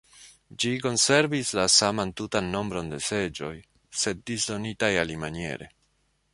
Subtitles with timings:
[0.61, 3.53] Ĝi konservis la saman tutan nombron de seĝoj,
[4.05, 5.73] sed disdonitaj alimaniere.